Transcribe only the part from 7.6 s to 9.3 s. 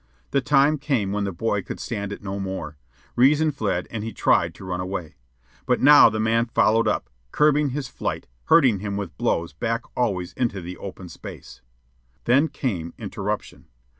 his flight, herding him with